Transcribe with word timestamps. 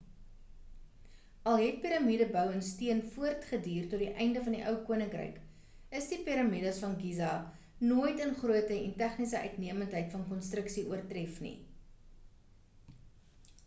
al 1.49 1.57
het 1.63 1.75
piramiede-bou 1.81 2.45
in 2.53 2.63
steen 2.69 3.01
voort 3.17 3.43
geduur 3.49 3.83
tot 3.91 4.01
die 4.03 4.07
einde 4.25 4.41
van 4.47 4.55
die 4.57 4.63
ou 4.71 4.73
koninkryk 4.87 5.37
is 6.01 6.07
die 6.15 6.19
piramides 6.31 6.81
van 6.85 6.97
giza 7.03 7.29
nooit 7.93 8.25
in 8.27 8.33
grootte 8.41 8.79
en 8.81 8.97
tegniese 9.05 9.41
uitnemendheid 9.47 10.11
van 10.17 10.25
konstruksie 10.33 10.87
oortref 10.97 11.39
nie 11.49 11.53